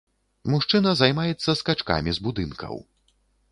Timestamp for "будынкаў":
2.31-2.75